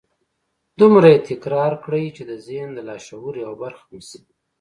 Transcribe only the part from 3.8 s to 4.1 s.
مو